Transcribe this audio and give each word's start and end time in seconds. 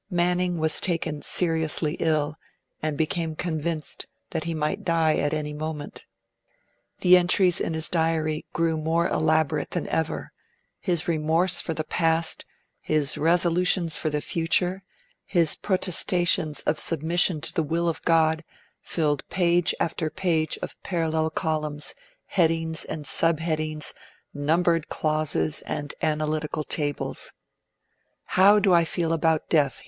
Manning 0.09 0.57
was 0.57 0.81
taken 0.81 1.21
seriously 1.21 1.93
ill, 1.99 2.35
and 2.81 2.97
became 2.97 3.35
convinced 3.35 4.07
that 4.31 4.45
he 4.45 4.55
might 4.55 4.83
die 4.83 5.17
at 5.17 5.31
any 5.31 5.53
moment. 5.53 6.07
The 7.01 7.15
entries 7.17 7.59
in 7.61 7.75
his 7.75 7.87
Diary 7.87 8.43
grew 8.51 8.77
more 8.77 9.07
elaborate 9.07 9.69
than 9.69 9.87
ever; 9.89 10.31
his 10.79 11.07
remorse 11.07 11.61
for 11.61 11.75
the 11.75 11.83
past, 11.83 12.45
his 12.81 13.15
resolutions 13.15 13.99
for 13.99 14.09
the 14.09 14.21
future, 14.21 14.81
his 15.23 15.53
protestations 15.55 16.61
of 16.63 16.79
submission 16.79 17.39
to 17.39 17.53
the 17.53 17.61
will 17.61 17.87
of 17.87 18.01
God, 18.01 18.43
filled 18.81 19.23
page 19.29 19.75
after 19.79 20.09
page 20.09 20.57
of 20.63 20.81
parallel 20.81 21.29
columns, 21.29 21.93
headings 22.25 22.85
and 22.85 23.05
sub 23.05 23.39
headings, 23.39 23.93
numbered 24.33 24.87
clauses, 24.89 25.61
and 25.67 25.93
analytical 26.01 26.63
tables. 26.63 27.33
'How 28.23 28.57
do 28.57 28.73
I 28.73 28.83
feel 28.83 29.13
about 29.13 29.47
Death?' 29.47 29.79